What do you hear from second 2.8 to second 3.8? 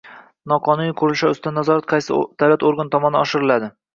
tomonidan oshiriladi?